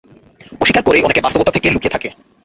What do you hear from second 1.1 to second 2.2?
বাস্তবতা থেকে লুকিয়ে থাকে।